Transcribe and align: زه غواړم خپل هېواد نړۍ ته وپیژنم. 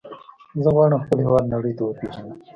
زه 0.63 0.69
غواړم 0.75 1.01
خپل 1.05 1.17
هېواد 1.25 1.45
نړۍ 1.53 1.73
ته 1.77 1.83
وپیژنم. 1.83 2.37